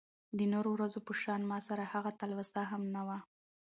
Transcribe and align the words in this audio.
د 0.37 0.39
نورو 0.53 0.69
ورځو 0.75 0.99
په 1.07 1.13
شان 1.21 1.41
ماسره 1.51 1.83
هغه 1.93 2.11
تلوسه 2.19 2.61
هم 2.71 2.83
نه 2.95 3.01
وه. 3.07 3.17